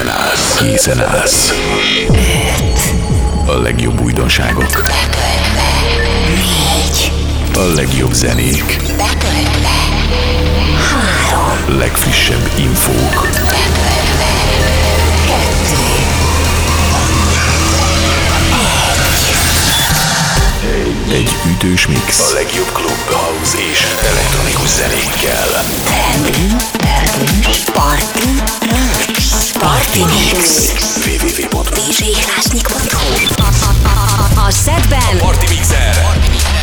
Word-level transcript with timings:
Készen 0.00 0.14
állsz. 0.16 0.56
Készen 0.56 1.04
állsz. 1.04 1.52
A 3.46 3.52
legjobb 3.52 4.00
újdonságok. 4.00 4.82
A 7.54 7.60
legjobb 7.74 8.12
zenék. 8.12 8.78
Legfrissebb 11.66 12.50
infók. 12.56 13.28
Egy 21.12 21.30
ütős 21.50 21.86
mix. 21.86 22.20
A 22.20 22.34
legjobb 22.34 22.72
klub, 22.72 23.10
house 23.10 23.58
és 23.70 23.86
elektronikus 24.08 24.68
zenékkel. 24.68 25.48
Tendünk, 25.84 26.62
tendünk, 26.78 27.64
party. 27.72 29.09
Party 29.60 30.04
Mix. 30.04 30.72
www.djhlásnyik.hu 31.04 32.74
A, 33.38 33.44
a, 33.44 33.50
a, 33.68 33.92
a, 34.42 34.46
a 34.46 34.50
setben 34.50 34.98
a 34.98 35.24
Party 35.24 35.46
Mixer. 35.48 36.59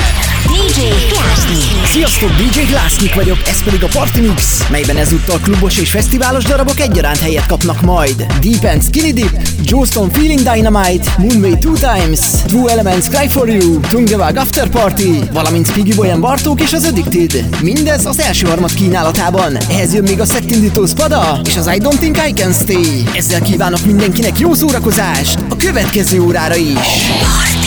Sziasztok, 1.83 2.29
DJ 2.29 2.59
Glásznyik 2.59 3.13
vagyok, 3.15 3.37
ez 3.47 3.63
pedig 3.63 3.83
a 3.83 3.87
Party 3.87 4.19
Mix, 4.19 4.67
melyben 4.69 4.97
ezúttal 4.97 5.39
klubos 5.39 5.77
és 5.77 5.89
fesztiválos 5.89 6.43
darabok 6.43 6.79
egyaránt 6.79 7.19
helyet 7.19 7.45
kapnak 7.45 7.81
majd. 7.81 8.25
Deep 8.41 8.63
and 8.73 8.83
Skinny 8.83 9.13
Deep, 9.13 9.47
Joston 9.63 10.11
Feeling 10.11 10.39
Dynamite, 10.39 11.15
Moonway 11.17 11.57
Two 11.57 11.73
Times, 11.73 12.19
True 12.45 12.71
Elements 12.71 13.09
Cry 13.09 13.27
For 13.27 13.49
You, 13.49 13.79
Dungevag 13.79 14.35
After 14.35 14.69
Party, 14.69 15.29
valamint 15.31 15.71
Piggy 15.71 15.95
Boy 15.95 16.09
and 16.09 16.21
Bartók 16.21 16.61
és 16.61 16.73
az 16.73 16.83
Addicted. 16.83 17.45
Mindez 17.61 18.05
az 18.05 18.19
első 18.19 18.47
harmad 18.47 18.73
kínálatában. 18.73 19.57
Ehhez 19.69 19.93
jön 19.93 20.03
még 20.03 20.19
a 20.19 20.25
szektindító 20.25 20.85
Spada 20.85 21.41
és 21.45 21.55
az 21.55 21.67
I 21.67 21.79
Don't 21.79 21.99
Think 21.99 22.17
I 22.27 22.33
Can 22.33 22.53
Stay. 22.53 23.03
Ezzel 23.15 23.41
kívánok 23.41 23.85
mindenkinek 23.85 24.39
jó 24.39 24.53
szórakozást 24.53 25.39
a 25.49 25.55
következő 25.55 26.21
órára 26.21 26.55
is. 26.55 26.73
Party. 26.73 27.66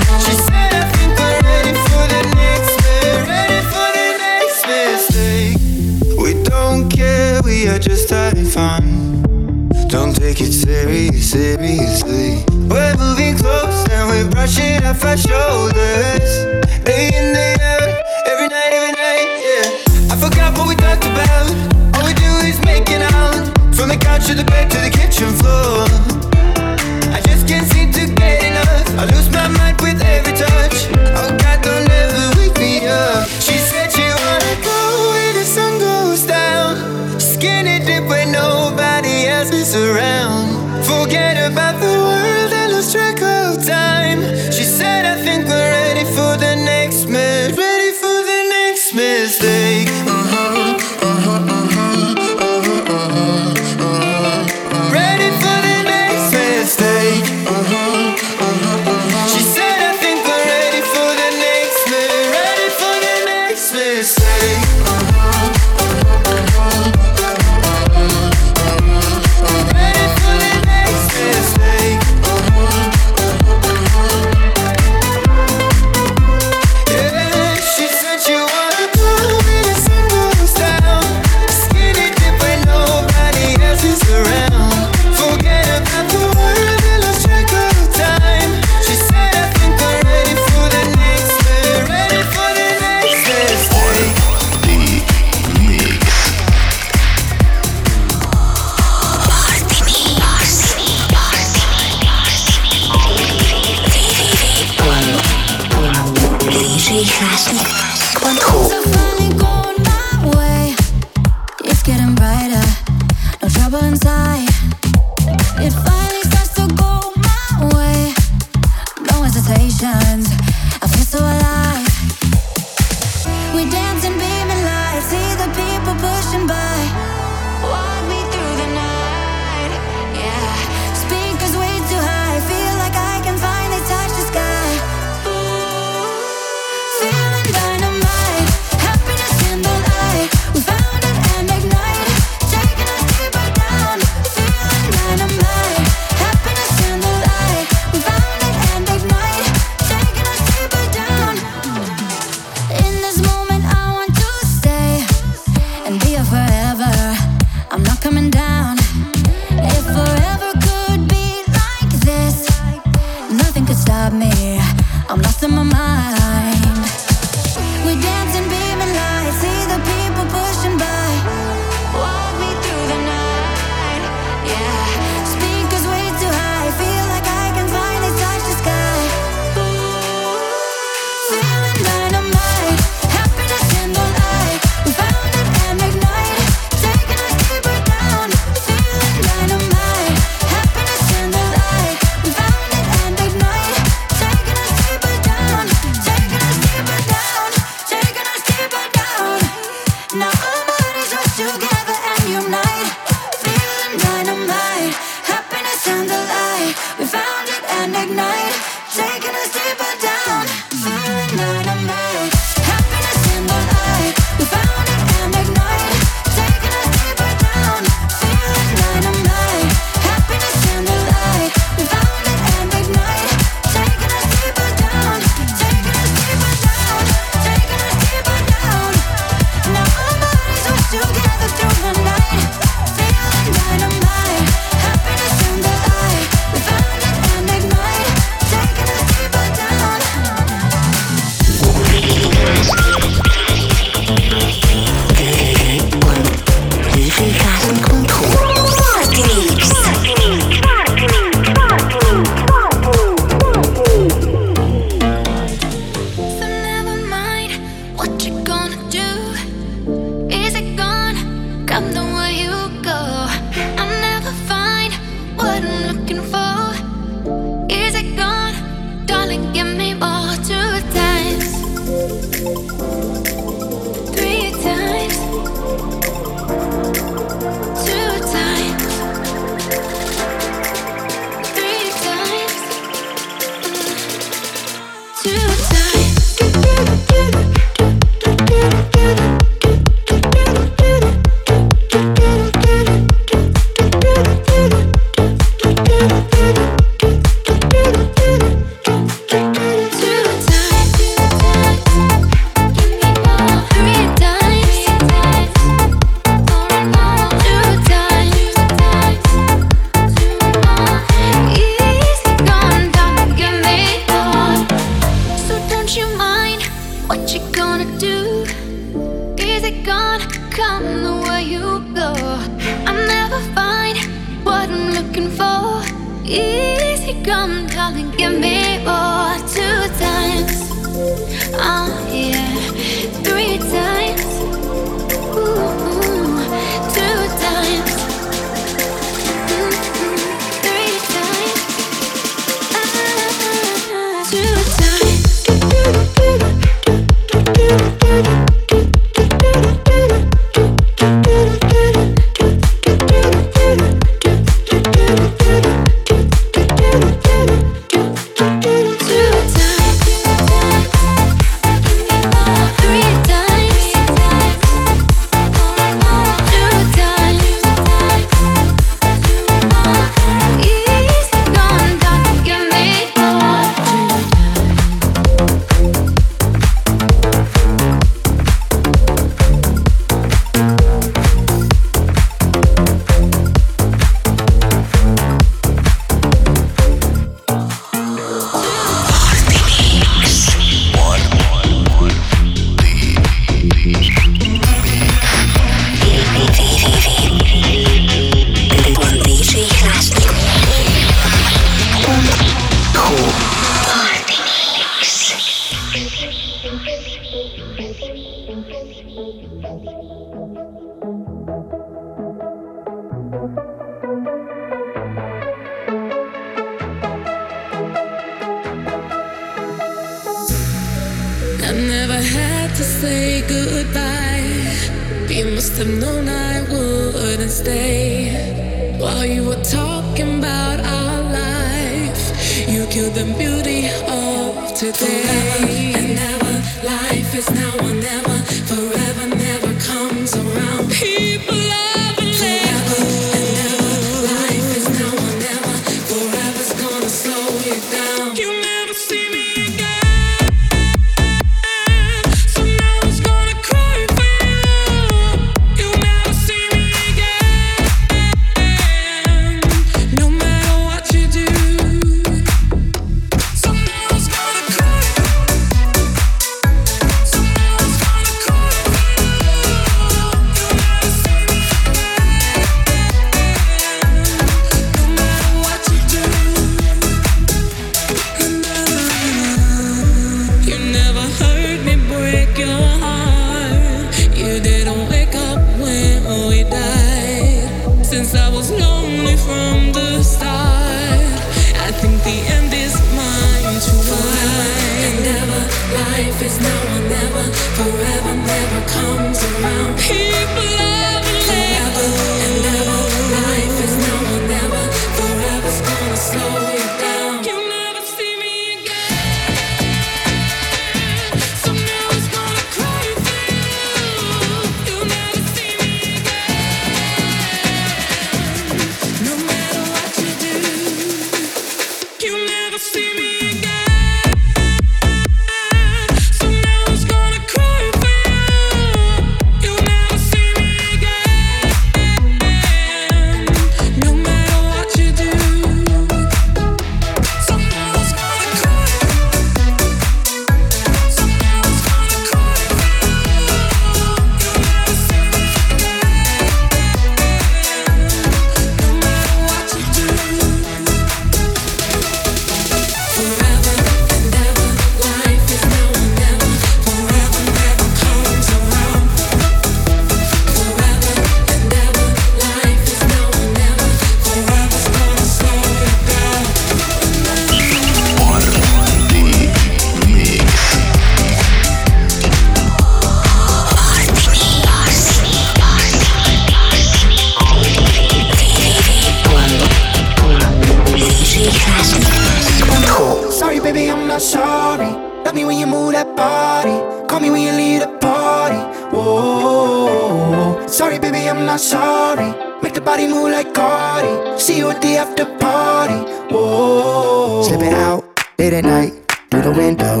Sorry, 583.30 583.60
baby, 583.60 583.90
I'm 583.90 584.08
not 584.08 584.20
sorry. 584.20 584.90
Love 585.24 585.34
me 585.34 585.44
when 585.44 585.58
you 585.58 585.66
move 585.66 585.92
that 585.92 586.16
body. 586.16 586.76
Call 587.08 587.20
me 587.20 587.30
when 587.30 587.42
you 587.42 587.52
leave 587.52 587.80
the 587.80 587.88
party. 587.98 588.58
Whoa. 588.94 590.66
Sorry, 590.66 590.98
baby, 590.98 591.28
I'm 591.28 591.46
not 591.46 591.60
sorry. 591.60 592.34
Make 592.62 592.74
the 592.74 592.80
body 592.80 593.06
move 593.06 593.30
like 593.30 593.54
Cardi. 593.54 594.38
See 594.40 594.58
you 594.58 594.70
at 594.70 594.82
the 594.82 594.96
after 594.96 595.24
party. 595.38 595.98
Whoa. 596.34 597.42
Slipping 597.44 597.72
out 597.72 598.04
late 598.38 598.52
at 598.52 598.64
night 598.64 598.92
through 599.30 599.42
the 599.42 599.52
window. 599.52 600.00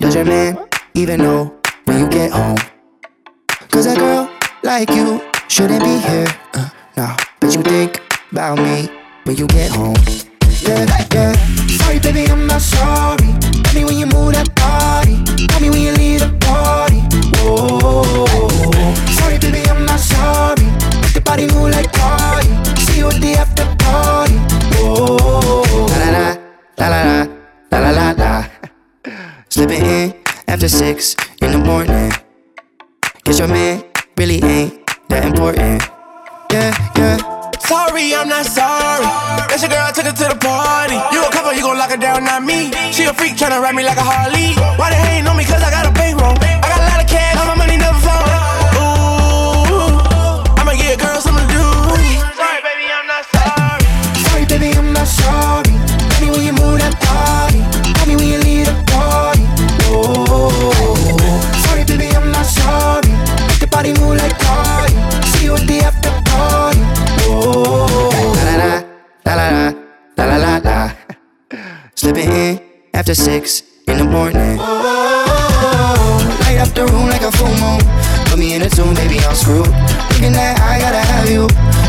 Does 0.00 0.14
your 0.14 0.24
man 0.24 0.58
even 0.94 1.20
know 1.20 1.54
when 1.84 2.00
you 2.00 2.08
get 2.08 2.32
home? 2.32 2.56
Cause 3.70 3.86
a 3.86 3.94
girl 3.96 4.30
like 4.62 4.88
you 4.90 5.20
shouldn't 5.48 5.84
be 5.84 5.98
here. 5.98 6.26
Uh, 6.54 6.70
no, 6.96 7.16
but 7.40 7.54
you 7.54 7.62
think 7.62 8.00
about 8.32 8.58
me 8.58 8.88
when 9.24 9.36
you 9.36 9.46
get 9.48 9.70
home. 9.70 9.96
Yeah, 10.60 10.86
yeah. 11.12 11.32
Sorry, 11.78 11.98
baby, 11.98 12.26
I'm 12.30 12.46
not 12.46 12.60
sorry. 12.60 13.32
Tell 13.64 13.74
me 13.74 13.84
when 13.84 13.98
you 13.98 14.06
move 14.06 14.32
that 14.34 14.54
body. 14.54 15.16
Tell 15.48 15.60
me 15.60 15.70
when 15.70 15.82
you 15.82 15.92
leave 15.92 16.20
the 16.20 16.30
party. 16.40 17.00
Oh, 17.38 18.94
sorry, 19.18 19.38
baby, 19.38 19.68
I'm 19.68 19.84
not 19.84 20.00
sorry. 20.00 20.64
Make 21.02 21.14
the 21.14 21.22
body 21.24 21.46
move 21.48 21.70
like 21.72 21.92
party. 21.92 22.48
See 22.84 22.98
you 22.98 23.08
at 23.08 23.20
the 23.20 23.34
after 23.34 23.66
party. 23.84 24.36
Oh, 24.76 25.64
la 26.00 26.08
la 26.10 26.36
la 26.78 26.88
la 26.88 27.26
la 27.70 27.78
la 27.78 27.90
la 27.90 28.10
la. 28.12 28.44
Slipping 29.48 29.84
in 29.84 30.14
after 30.48 30.68
six 30.68 31.16
in 31.42 31.52
the 31.52 31.58
morning. 31.58 32.12
Cause 33.24 33.38
your 33.38 33.48
man 33.48 33.84
really 34.18 34.42
ain't 34.44 34.86
that 35.08 35.24
important. 35.24 35.82
Yeah, 36.52 36.92
yeah. 36.96 37.43
Sorry, 37.66 38.14
I'm 38.14 38.28
not 38.28 38.44
sorry. 38.44 39.06
That's 39.48 39.62
your 39.62 39.70
girl, 39.70 39.86
I 39.88 39.92
took 39.92 40.04
her 40.04 40.12
to 40.12 40.26
the 40.34 40.38
party. 40.38 40.98
You 41.14 41.24
a 41.24 41.30
couple, 41.32 41.52
you 41.54 41.62
gon' 41.62 41.78
lock 41.78 41.90
her 41.90 41.96
down, 41.96 42.24
not 42.24 42.42
me. 42.44 42.70
She 42.92 43.04
a 43.04 43.14
freak, 43.14 43.36
tryna 43.36 43.60
ride 43.60 43.74
me 43.74 43.82
like 43.82 43.96
a 43.96 44.04
Harley. 44.04 44.52
Why 44.76 44.90
they 44.90 45.00
hating 45.00 45.26
on 45.26 45.36
me? 45.36 45.44
Cause 45.44 45.62
I 45.62 45.70
got 45.70 45.86
a 45.86 45.92
bankroll. 45.92 46.36
I 46.44 46.66
got 46.68 46.80
a 46.80 46.86
lot 46.92 47.00
of 47.00 47.08
cash, 47.08 47.36
all 47.40 47.46
my 47.46 47.56
money 47.56 47.76
never 47.76 47.96
flow. 48.04 48.20
Ooh, 48.84 49.96
I'ma 50.60 50.72
get 50.76 50.96
a 50.96 50.98
girl 51.00 51.20
something 51.20 51.46
to 51.46 51.54
do. 51.54 51.64
Sorry, 52.36 52.60
baby, 52.60 52.86
I'm 52.92 53.06
not 53.08 53.24
sorry. 53.32 53.84
Sorry, 54.28 54.44
baby, 54.44 54.68
I'm 54.76 54.92
not 54.92 55.08
sorry. 55.08 55.72
Baby, 56.20 56.30
when 56.34 56.42
you 56.44 56.52
move 56.52 56.78
that 56.84 56.94
body. 57.00 57.53
la 69.24 69.34
la 69.34 69.48
la, 69.50 69.72
la 70.16 70.24
la 70.24 70.36
la 70.36 70.58
la. 70.58 70.92
Slipping 71.94 72.30
in 72.30 72.60
after 72.92 73.14
six 73.14 73.62
in 73.86 73.98
the 73.98 74.04
morning. 74.04 74.58
Oh, 74.60 76.38
light 76.40 76.58
up 76.58 76.74
the 76.74 76.86
room 76.86 77.08
like 77.08 77.22
a 77.22 77.32
full 77.32 77.54
moon. 77.62 77.80
Put 78.26 78.38
me 78.38 78.54
in 78.54 78.62
a 78.62 78.68
tune, 78.68 78.94
baby, 78.94 79.18
I'm 79.20 79.34
screwed. 79.34 79.66
Thinking 80.10 80.32
that 80.32 80.60
I 80.60 80.78
gotta 80.80 81.02
have 81.12 81.30
you. 81.30 81.83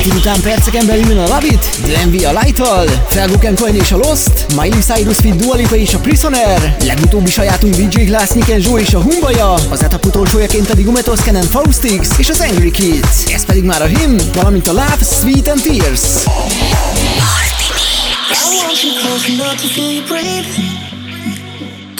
Után 0.00 0.40
perceken 0.40 0.86
belül 0.86 1.06
jön 1.06 1.18
a 1.18 1.26
Love 1.26 1.46
It, 1.46 1.80
DMV 1.84 2.26
a 2.26 2.40
Light-tal, 2.40 2.86
Felbuken 3.08 3.54
Coin 3.54 3.74
és 3.74 3.92
a 3.92 3.96
Lost, 3.96 4.46
Miley 4.60 4.80
Cyrus 4.80 5.16
fit 5.18 5.36
Dua 5.36 5.54
Lipa 5.54 5.76
és 5.76 5.94
a 5.94 5.98
Prisoner, 5.98 6.76
legutóbbi 6.86 7.30
sajátunk 7.30 7.74
DJ 7.74 8.02
Glass, 8.02 8.30
Nick 8.30 8.64
Joe 8.64 8.80
és 8.80 8.94
a 8.94 9.00
Humbaja, 9.00 9.52
az 9.52 9.82
etap 9.82 10.06
utolsójaként 10.06 10.66
pedig 10.66 10.88
Umetos 10.88 11.22
Ken 11.22 11.42
Faustix 11.42 12.08
és 12.18 12.28
az 12.28 12.40
Angry 12.40 12.70
Kids, 12.70 13.32
ez 13.34 13.44
pedig 13.44 13.64
már 13.64 13.82
a 13.82 13.86
Him, 13.86 14.16
valamint 14.34 14.68
a 14.68 14.72
Love, 14.72 14.98
Sweet 15.20 15.48
and 15.48 15.62
Tears. 15.62 16.00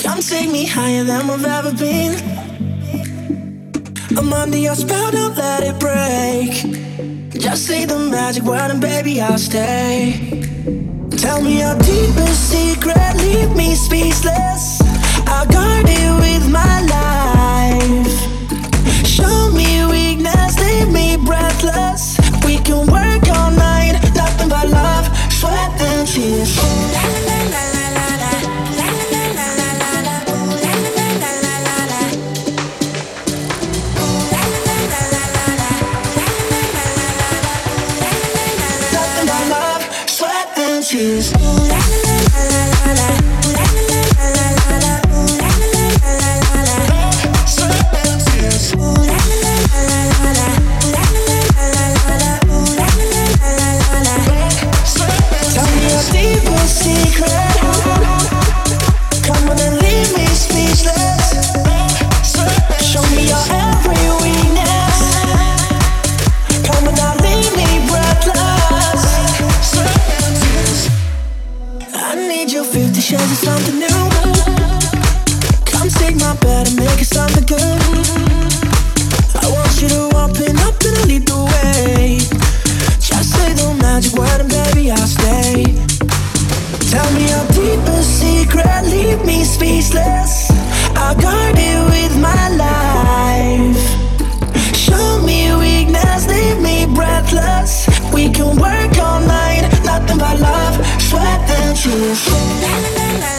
Come 0.03 0.21
take 0.21 0.51
me 0.51 0.67
higher 0.67 1.05
than 1.05 1.29
we've 1.29 1.45
ever 1.45 1.73
been. 1.79 2.15
I'm 4.17 4.33
under 4.33 4.59
your 4.59 4.75
spell, 4.75 5.11
don't 5.11 5.37
let 5.37 5.63
it 5.63 5.79
break. 5.79 6.82
Just 7.43 7.67
say 7.67 7.85
the 7.87 7.99
magic 7.99 8.45
word 8.45 8.71
and 8.71 8.81
baby 8.81 9.21
I'll 9.21 9.37
stay. 9.37 10.15
Tell 11.19 11.43
me 11.43 11.59
your 11.59 11.77
deepest 11.81 12.51
secret, 12.53 13.17
leave 13.17 13.57
me 13.57 13.75
speechless. 13.75 14.81
I'll 15.27 15.47
guard 15.49 15.87
it 15.89 16.13
with 16.23 16.49
my 16.49 16.83
life. 16.97 18.17
Show 19.05 19.51
me 19.51 19.85
weakness, 19.87 20.57
leave 20.61 20.93
me 20.93 21.17
breathless. 21.17 22.17
We 22.47 22.59
can 22.59 22.87
work 22.87 23.29
all 23.37 23.51
night, 23.51 23.99
nothing 24.15 24.49
but 24.49 24.69
love, 24.69 25.07
sweat 25.33 25.81
and 25.81 26.07
tears. 26.07 26.72
Sweat 41.03 41.42
Tell 86.93 87.11
me 87.15 87.27
your 87.27 87.47
deepest 87.57 88.21
secret, 88.21 88.85
leave 88.85 89.25
me 89.25 89.45
speechless. 89.45 90.51
I'll 90.95 91.19
guard 91.19 91.57
it 91.57 91.81
with 91.89 92.15
my 92.21 92.51
life. 92.51 93.81
Show 94.77 95.23
me 95.25 95.57
weakness, 95.57 96.29
leave 96.29 96.61
me 96.61 96.85
breathless. 96.95 97.89
We 98.13 98.29
can 98.29 98.57
work 98.57 98.93
all 98.99 99.21
night, 99.21 99.63
nothing 99.87 100.19
but 100.19 100.39
love, 100.39 100.75
sweat 101.01 101.41
and 101.49 101.75
tears. 101.75 103.32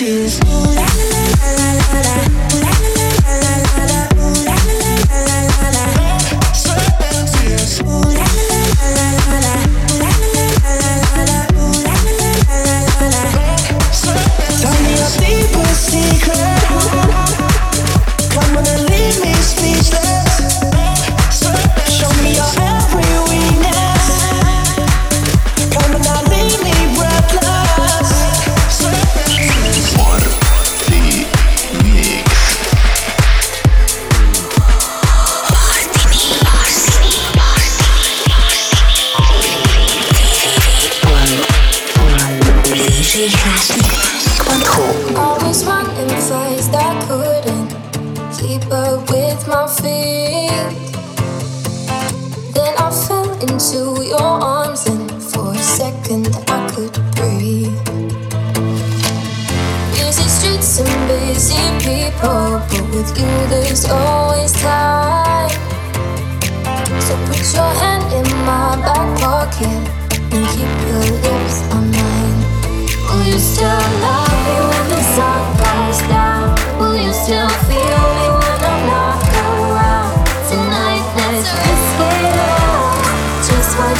Sweat 0.00 0.40
la, 0.78 1.74
la, 1.92 2.22
Sweat 2.22 2.29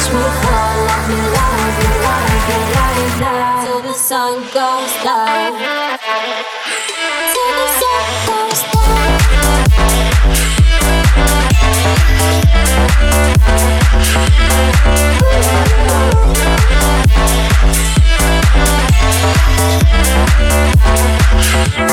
Just 0.01 0.13
me 0.13 1.19
love. 1.31 1.93
Till 3.63 3.81
the 3.81 3.93
sun 3.93 4.41
goes 4.51 4.93
down. 5.03 5.53
Till 7.33 7.51
the 7.59 7.67
sun 7.79 8.05
goes 8.25 8.61
down. 21.77 21.90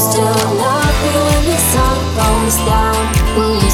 Still 0.00 0.24
love 0.24 0.96
me 1.02 1.10
when 1.26 1.44
the 1.44 1.58
sun 1.70 1.98
goes 2.16 2.56
down? 2.66 3.36
Will 3.36 3.62
you 3.62 3.70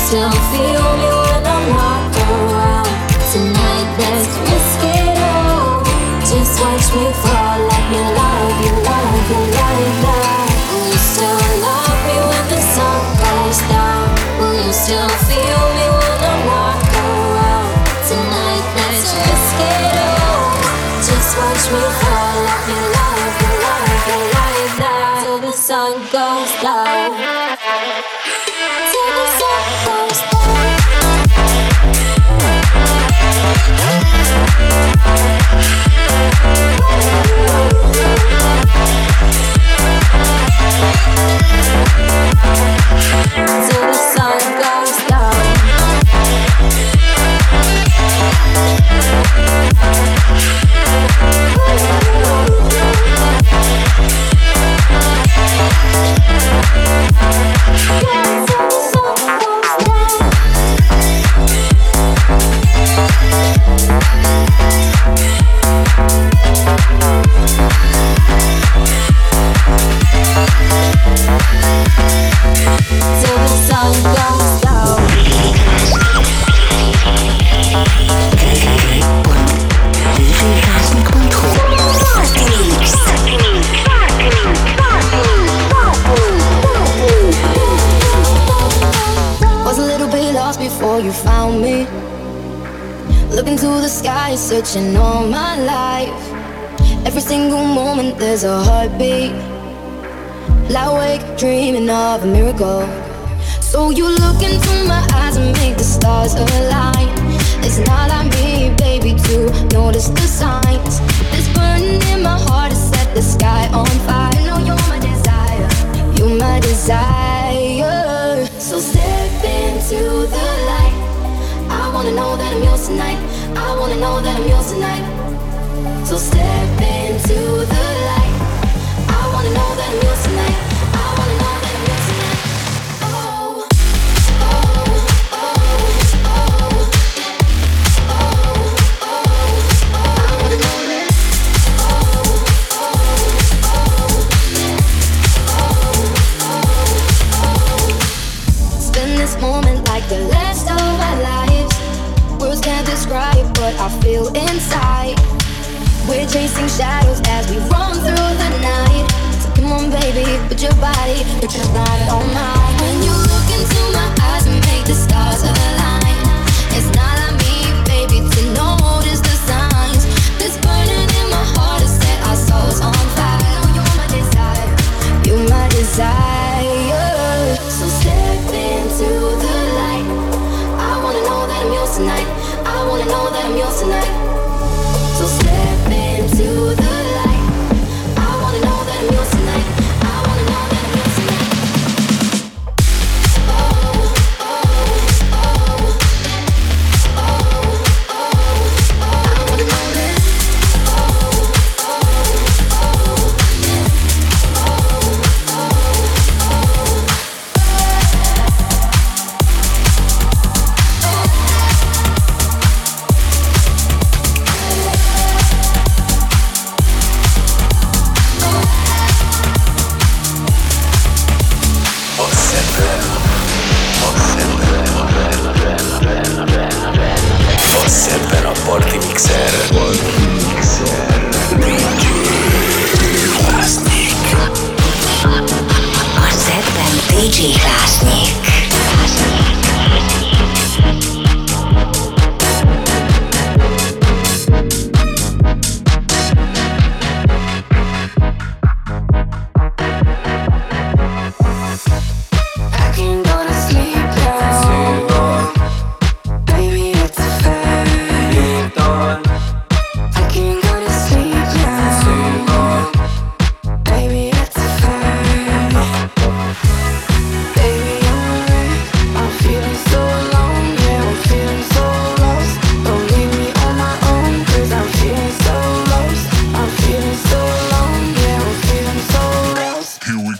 Just 21.06 21.38
watch 21.38 21.70
me 21.72 21.80
fall, 22.00 22.44
let 22.44 22.68
me 22.68 22.95
you, 37.96 38.35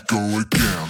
go 0.05 0.39
again. 0.39 0.87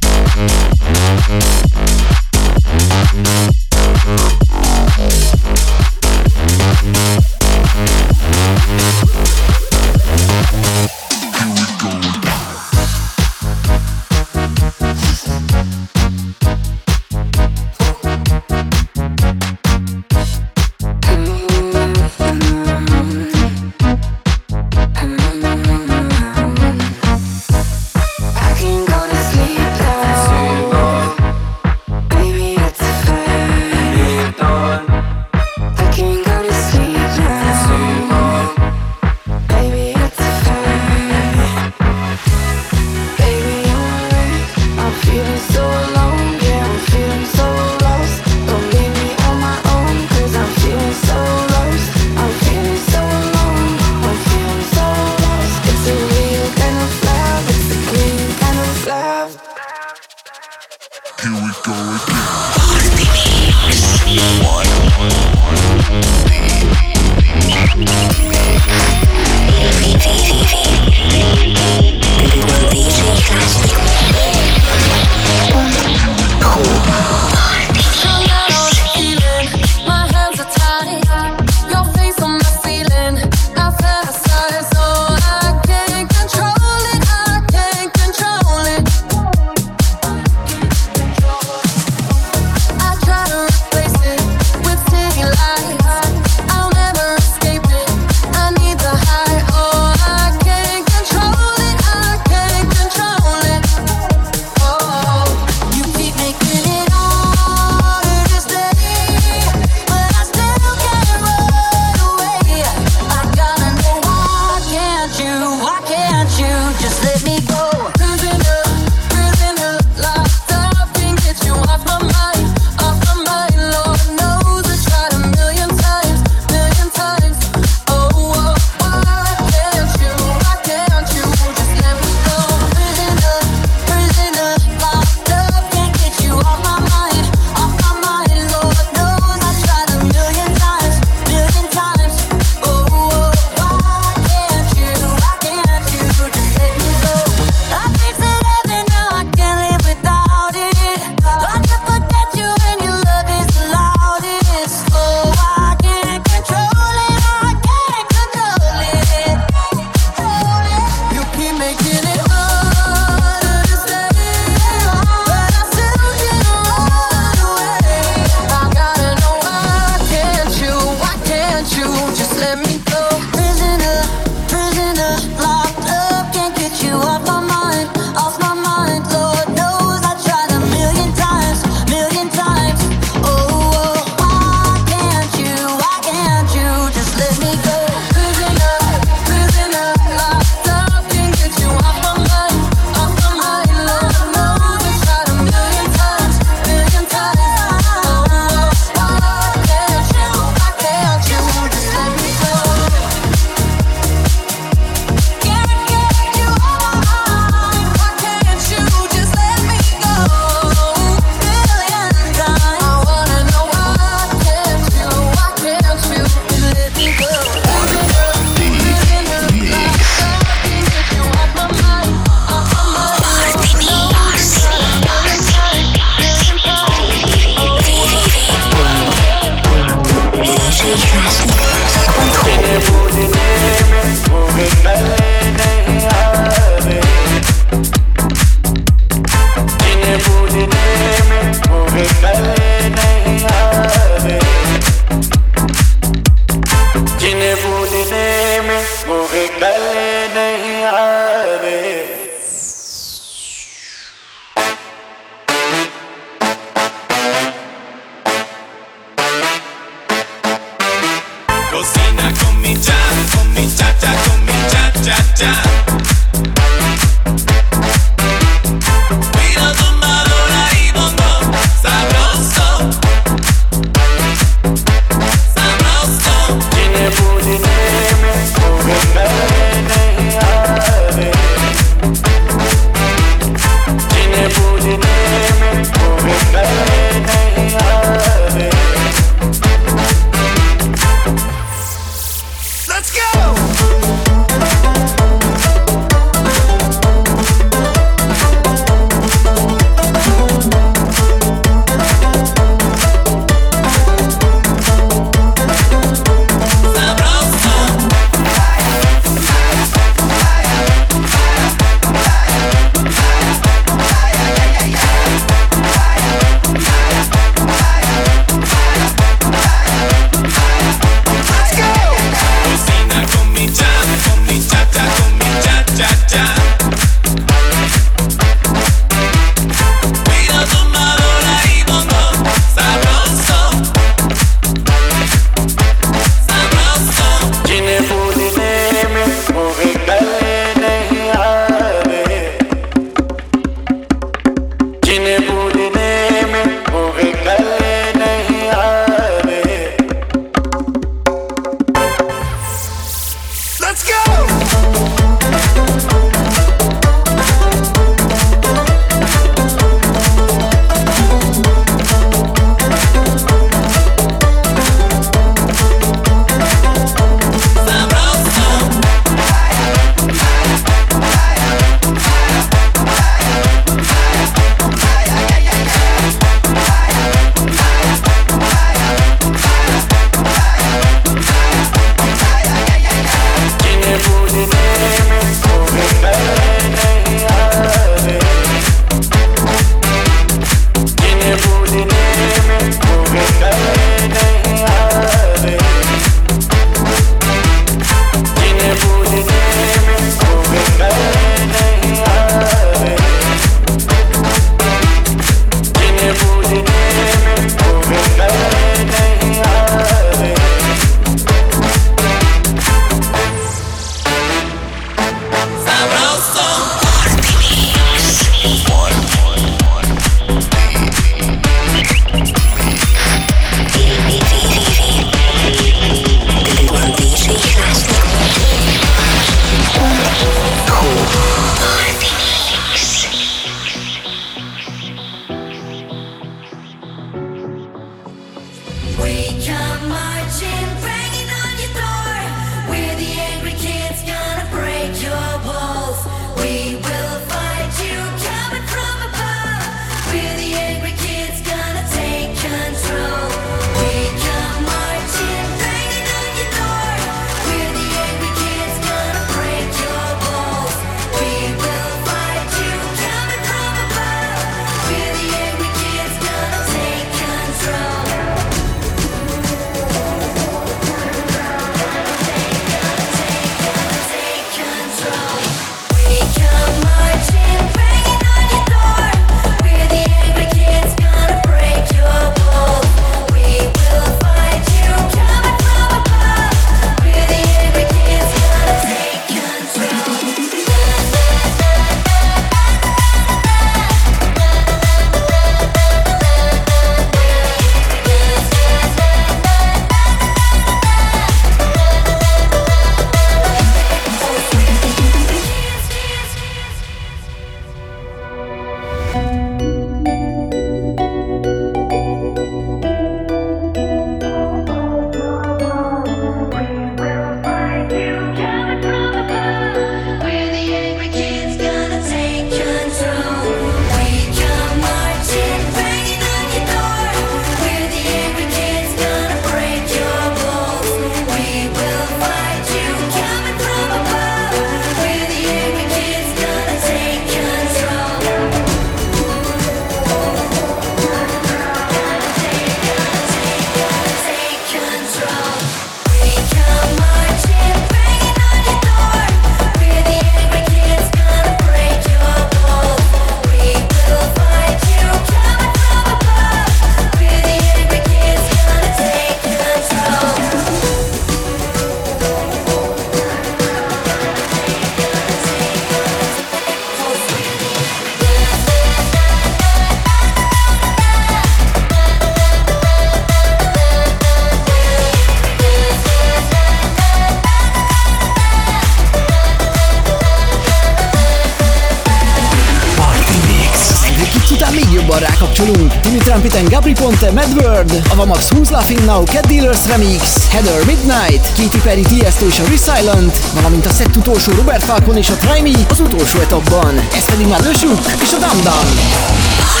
héten 586.81 586.99
Gabri 586.99 587.13
Ponte 587.13 587.51
Madword, 587.51 588.21
a 588.29 588.35
Vamax 588.35 588.71
Who's 588.71 588.89
Laughing 588.89 589.25
Now 589.25 589.43
Cat 589.43 589.67
Dealers 589.67 590.05
Remix, 590.07 590.67
Heather 590.69 591.05
Midnight, 591.05 591.61
Katy 591.75 591.99
Perry 592.03 592.21
Tiesto 592.21 592.65
és 592.65 592.79
a 592.79 592.83
Resilent, 592.83 593.59
valamint 593.73 594.05
a 594.05 594.09
szett 594.09 594.35
utolsó 594.35 594.71
Robert 594.71 595.03
Falcon 595.03 595.37
és 595.37 595.49
a 595.49 595.55
Try 595.55 595.81
Me 595.81 595.99
az 596.09 596.19
utolsó 596.19 596.59
etapban. 596.59 597.27
Ez 597.35 597.45
pedig 597.45 597.67
már 597.67 597.79
Lösük 597.79 598.19
és 598.41 598.53
a 598.53 598.57
Dam 598.57 598.81
Dam. 598.83 600.00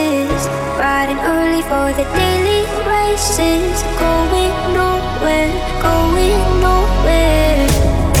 faces, 0.00 0.46
riding 0.78 1.18
early 1.18 1.62
for 1.62 1.86
the 1.98 2.06
daily 2.16 2.62
races, 2.86 3.82
going 3.98 4.54
nowhere, 4.78 5.52
going 5.82 6.40
nowhere. 6.64 7.68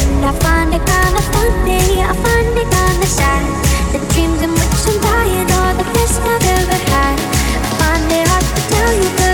And 0.00 0.24
I 0.30 0.32
find 0.44 0.74
it 0.74 0.84
kinda 0.92 1.22
funny, 1.34 2.02
I 2.10 2.12
find 2.24 2.52
it 2.62 2.68
kinda 2.76 3.08
sad. 3.18 3.44
The 3.92 4.00
dreams 4.12 4.40
in 4.46 4.52
which 4.58 4.82
I'm 4.90 4.98
dying 5.06 5.50
are 5.60 5.74
the 5.80 5.86
best 5.94 6.20
I've 6.32 6.46
ever 6.58 6.80
had. 6.92 7.18
I 7.66 7.70
find 7.80 8.12
it 8.18 8.28
hard 8.28 8.46
to 8.56 8.62
tell 8.72 8.92
you. 9.02 9.29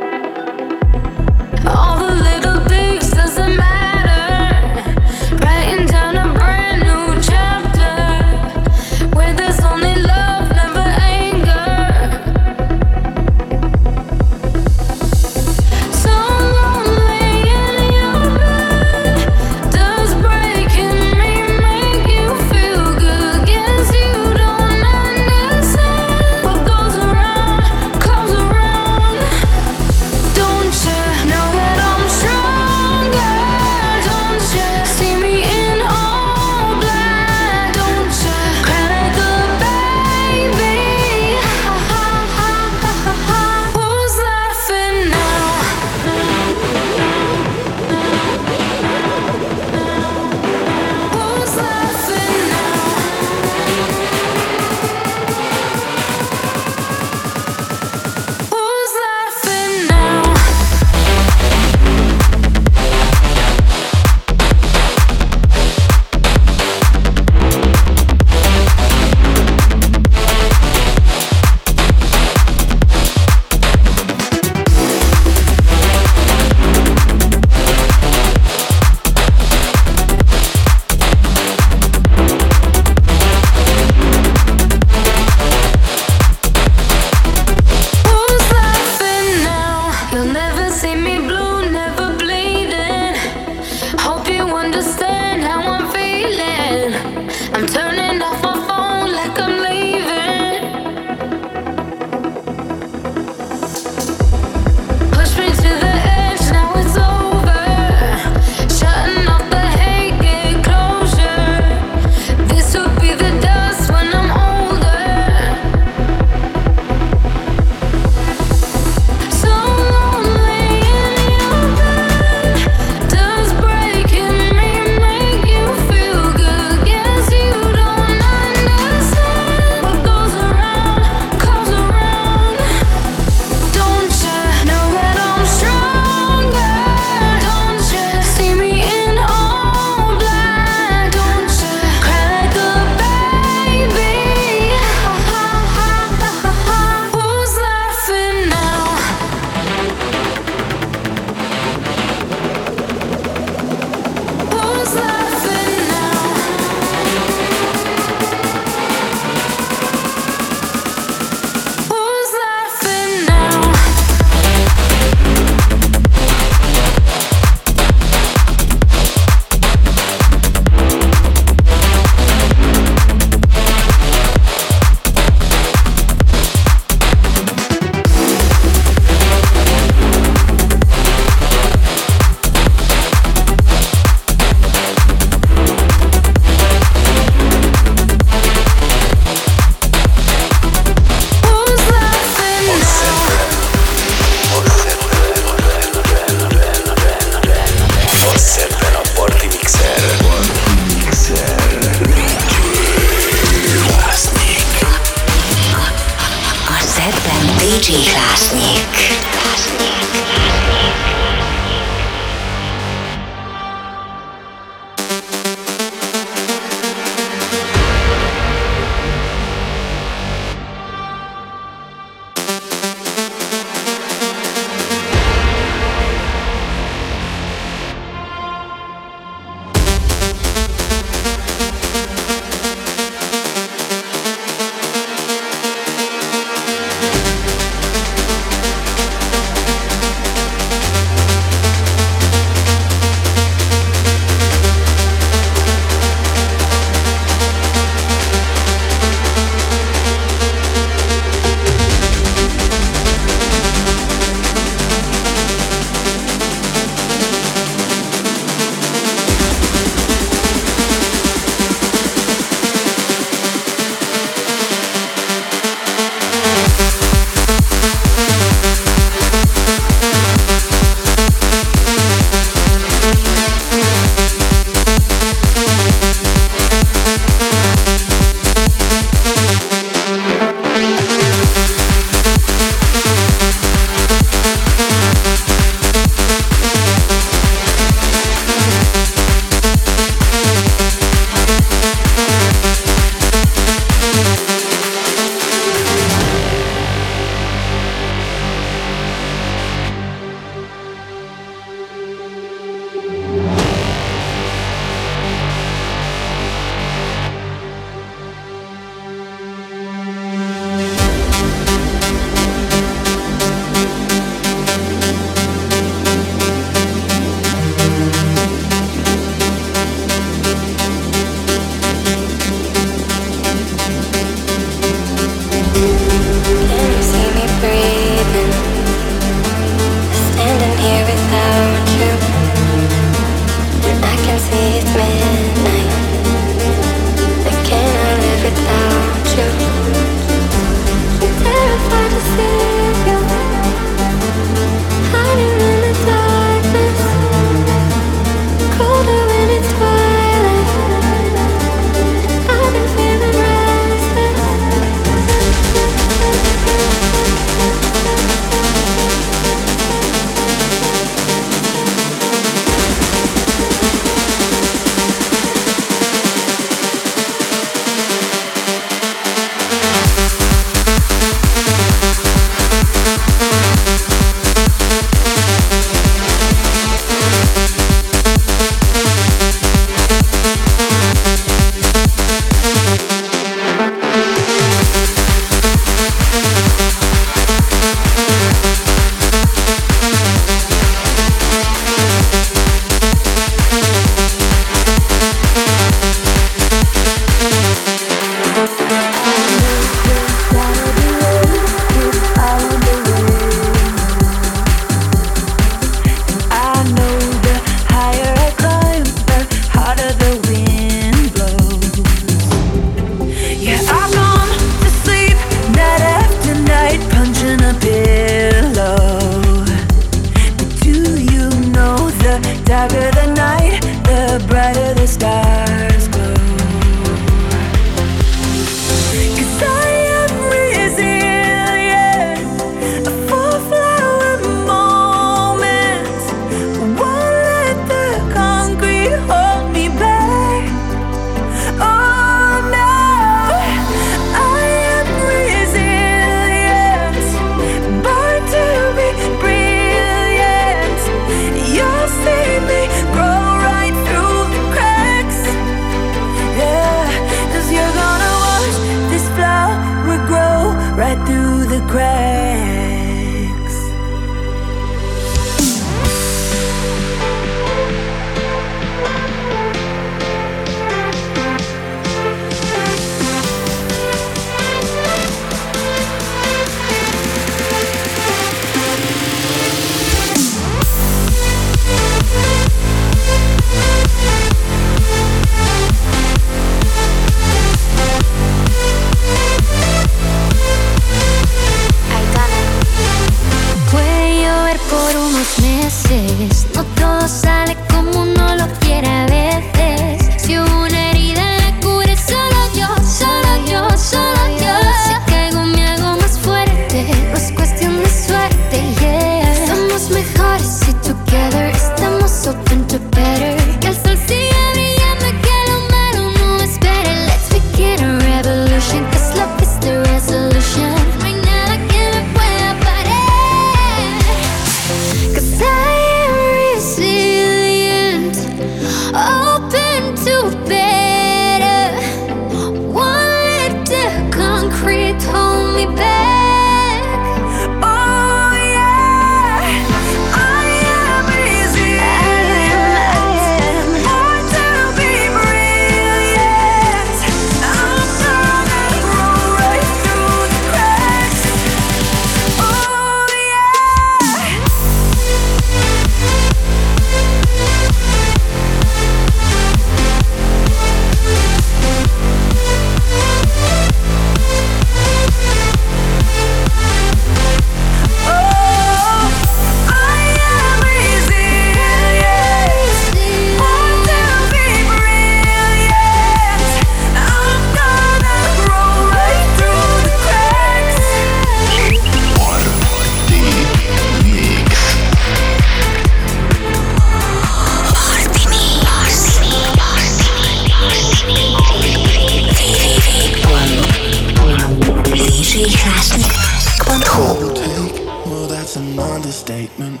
Understatement. 599.28 600.00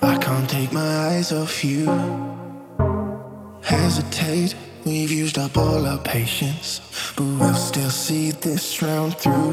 I 0.00 0.16
can't 0.16 0.48
take 0.48 0.72
my 0.72 0.90
eyes 1.08 1.32
off 1.32 1.62
you. 1.62 1.84
Hesitate, 3.60 4.54
we've 4.86 5.10
used 5.10 5.36
up 5.36 5.58
all 5.58 5.84
our 5.84 5.98
patience, 5.98 6.80
but 7.14 7.26
we'll 7.38 7.52
still 7.52 7.90
see 7.90 8.30
this 8.30 8.80
round 8.80 9.18
through. 9.18 9.52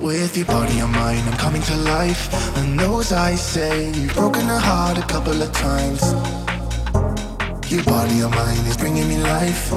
With 0.00 0.36
your 0.36 0.46
body 0.46 0.80
and 0.80 0.90
mind, 0.90 1.28
I'm 1.28 1.38
coming 1.38 1.62
to 1.62 1.76
life. 1.76 2.24
And 2.56 2.76
those 2.76 3.12
I 3.12 3.36
say, 3.36 3.92
you've 3.92 4.14
broken 4.14 4.50
a 4.50 4.58
heart 4.58 4.98
a 4.98 5.06
couple 5.06 5.40
of 5.40 5.52
times. 5.52 6.02
Your 7.70 7.84
body 7.84 8.18
and 8.18 8.34
mind 8.34 8.66
is 8.66 8.76
bringing 8.76 9.06
me 9.08 9.18
life. 9.18 9.70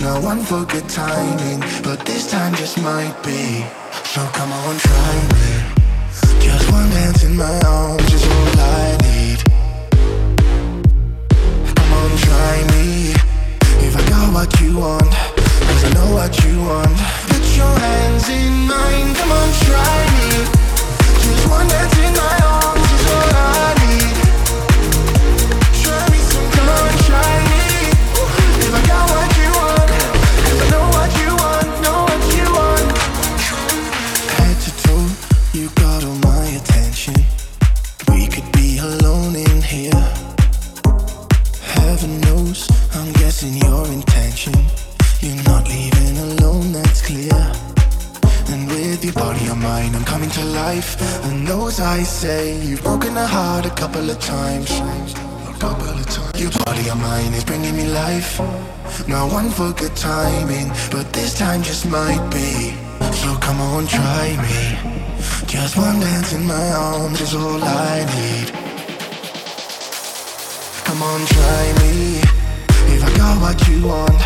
Now 0.00 0.20
one 0.20 0.42
for 0.42 0.64
good 0.64 0.88
timing, 0.88 1.60
but 1.84 2.04
this 2.04 2.28
time 2.28 2.56
just 2.56 2.76
might 2.82 3.16
be. 3.22 3.64
So 4.02 4.26
come 4.34 4.50
on, 4.50 4.78
try 4.78 5.28
me. 5.30 5.65
Just 6.46 6.70
one 6.70 6.88
dance 6.90 7.24
in 7.24 7.36
my 7.36 7.58
arms 7.66 8.12
is 8.14 8.24
all 8.24 8.60
I 8.78 8.96
need. 9.06 9.38
Come 11.76 11.92
on, 12.00 12.10
try 12.26 12.54
me. 12.72 13.12
If 13.86 13.92
I 13.96 14.02
got 14.08 14.32
what 14.32 14.50
you 14.60 14.78
want, 14.78 15.12
cause 15.66 15.84
I 15.84 15.90
know 15.96 16.08
what 16.18 16.32
you 16.44 16.54
want. 16.68 16.96
Put 17.30 17.44
your 17.60 17.74
hands 17.86 18.28
in 18.28 18.52
mine, 18.72 19.14
come 19.18 19.32
on, 19.40 19.48
try 19.66 19.98
me. 20.16 20.30
Just 21.24 21.48
one 21.48 21.66
dance 21.68 21.98
in 22.06 22.12
my 22.22 22.36
arms 22.44 22.88
is 22.96 23.06
all 23.10 23.30
I 23.34 23.74
need. 23.74 23.75
Life. 50.66 50.92
And 51.26 51.46
those 51.46 51.78
I 51.78 52.02
say, 52.02 52.42
you've 52.66 52.82
broken 52.82 53.16
a 53.16 53.26
heart 53.26 53.64
a 53.72 53.74
couple 53.82 54.06
of 54.14 54.18
times. 54.18 54.70
A 55.52 55.54
couple 55.64 55.94
of 56.02 56.06
times. 56.16 56.34
Your 56.42 56.52
body 56.64 56.84
and 56.92 57.00
mind 57.00 57.32
is 57.38 57.44
bringing 57.50 57.76
me 57.80 57.86
life. 58.04 58.30
Now 59.06 59.24
one 59.38 59.48
for 59.58 59.70
good 59.80 59.94
timing, 59.94 60.68
but 60.94 61.06
this 61.16 61.30
time 61.42 61.60
just 61.70 61.84
might 61.98 62.24
be. 62.36 62.52
So 63.22 63.28
come 63.46 63.60
on, 63.72 63.86
try 63.86 64.26
me. 64.46 64.58
Just 65.54 65.76
one 65.86 65.98
dance 66.00 66.32
in 66.36 66.44
my 66.56 66.68
arms 66.90 67.20
is 67.26 67.32
all 67.42 67.62
I 67.62 67.96
need. 68.16 68.48
Come 70.86 71.00
on, 71.10 71.20
try 71.34 71.64
me. 71.82 71.94
If 72.94 73.00
I 73.08 73.10
got 73.22 73.36
what 73.44 73.58
you 73.68 73.78
want, 73.90 74.18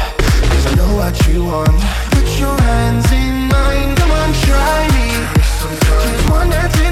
cause 0.50 0.66
I 0.70 0.74
know 0.80 0.92
what 1.02 1.16
you 1.28 1.38
want. 1.52 1.80
Put 2.14 2.28
your 2.42 2.56
hands 2.70 3.08
in 3.22 3.34
mine, 3.54 3.90
come 4.00 4.12
on, 4.20 4.30
try 4.46 4.80
me. 4.96 5.39
One 6.30 6.48
dance 6.48 6.89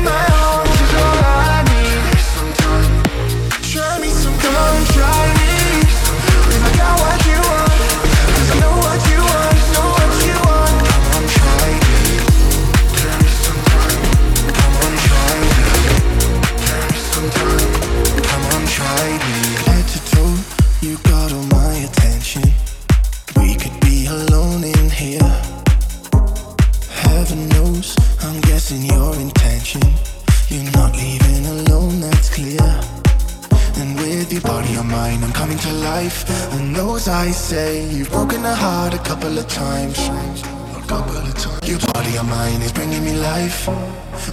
Your 42.18 42.26
mind 42.26 42.64
is 42.64 42.72
bringing 42.72 43.04
me 43.04 43.12
life. 43.12 43.68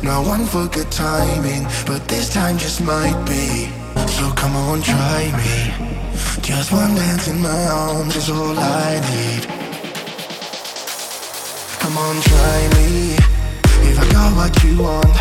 Now 0.02 0.24
one 0.26 0.48
for 0.48 0.66
good 0.66 0.90
timing, 0.90 1.68
but 1.86 2.08
this 2.08 2.34
time 2.34 2.58
just 2.58 2.82
might 2.82 3.24
be. 3.28 3.70
So 4.08 4.32
come 4.32 4.56
on, 4.56 4.82
try 4.82 5.32
me. 5.38 5.72
Just 6.42 6.72
one 6.72 6.96
dance 6.96 7.28
in 7.28 7.40
my 7.40 7.66
arms 7.68 8.16
is 8.16 8.32
all 8.32 8.58
I 8.58 8.90
need. 9.12 9.46
Come 11.78 11.96
on, 11.96 12.16
try 12.24 12.60
me. 12.74 13.18
If 13.92 14.00
I 14.00 14.12
got 14.12 14.36
what 14.36 14.64
you 14.64 14.82
want. 14.82 15.14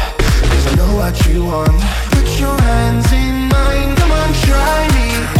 Cause 0.48 0.66
I 0.66 0.74
know 0.76 0.96
what 0.96 1.26
you 1.26 1.44
want. 1.44 1.82
Put 2.12 2.40
your 2.40 2.58
hands 2.62 3.12
in 3.12 3.46
mine, 3.52 3.94
come 3.94 4.10
on, 4.10 4.32
try 4.48 4.88
me. 4.96 5.33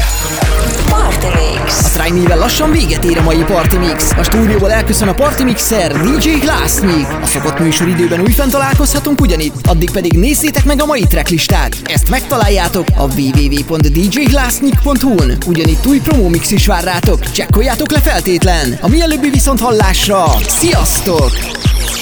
Party 0.94 1.26
Mix. 1.26 1.96
A 1.96 2.12
Me-vel 2.12 2.38
lassan 2.38 2.70
véget 2.70 3.04
ér 3.04 3.18
a 3.18 3.22
mai 3.22 3.44
Party 3.44 3.76
Mix. 3.76 4.12
A 4.16 4.22
stúdióból 4.22 4.72
elköszön 4.72 5.08
a 5.08 5.14
Party 5.14 5.42
Mixer 5.42 5.92
DJ 5.92 6.30
Glassnyik. 6.30 7.06
A 7.22 7.26
szokott 7.26 7.58
műsoridőben 7.58 8.20
újfent 8.20 8.50
találkozhatunk 8.50 9.20
ugyanitt, 9.20 9.66
addig 9.66 9.90
pedig 9.90 10.18
nézzétek 10.18 10.64
meg 10.64 10.82
a 10.82 10.86
mai 10.86 11.02
tracklistát. 11.02 11.76
Ezt 11.84 12.10
megtaláljátok 12.10 12.86
a 12.96 13.02
www.djglassnyik.hu-n. 13.02 15.36
Ugyanitt 15.46 15.86
új 15.86 15.98
promómix 15.98 16.50
is 16.50 16.66
vár 16.66 16.84
rátok. 16.84 17.30
Csekkoljátok 17.30 17.90
le 17.90 18.00
feltétlen. 18.00 18.78
A 18.80 18.88
mielőbbi 18.88 19.30
viszont 19.30 19.60
hallásra. 19.60 20.24
Sziasztok! 20.46 21.30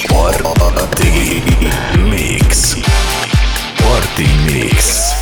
Party 0.07 1.41
Mix. 2.09 2.77
Party 3.77 4.27
Mix. 4.51 5.13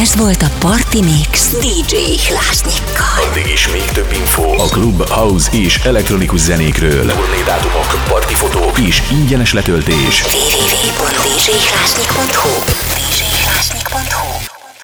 Ez 0.00 0.16
volt 0.16 0.42
a 0.42 0.50
Party 0.58 1.02
Mix 1.02 1.50
DJ 1.50 1.96
Hlásnyikkal. 2.28 3.24
Addig 3.30 3.46
is 3.46 3.68
még 3.68 3.84
több 3.84 4.12
info 4.12 4.42
a 4.42 4.68
klub, 4.68 5.08
house 5.08 5.52
és 5.52 5.78
elektronikus 5.78 6.40
zenékről. 6.40 7.06
Turné 7.06 7.42
dátumok, 7.46 8.04
partifotók 8.08 8.78
és 8.78 9.02
ingyenes 9.10 9.52
letöltés. 9.52 10.22
www.djhlásnyik.hu 10.22 12.62
djhlásnyik.hu 13.08 14.51